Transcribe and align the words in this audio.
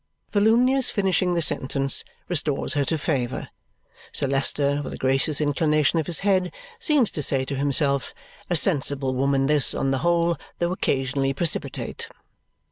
Volumnia's 0.31 0.89
finishing 0.89 1.35
the 1.35 1.43
sentence 1.43 2.03
restores 2.27 2.73
her 2.73 2.83
to 2.85 2.97
favour. 2.97 3.49
Sir 4.11 4.25
Leicester, 4.25 4.81
with 4.83 4.93
a 4.93 4.97
gracious 4.97 5.39
inclination 5.39 5.99
of 5.99 6.07
his 6.07 6.21
head, 6.21 6.51
seems 6.79 7.11
to 7.11 7.21
say 7.21 7.45
to 7.45 7.55
himself, 7.55 8.11
"A 8.49 8.55
sensible 8.55 9.13
woman 9.13 9.45
this, 9.45 9.75
on 9.75 9.91
the 9.91 9.99
whole, 9.99 10.37
though 10.57 10.71
occasionally 10.71 11.33
precipitate." 11.35 12.09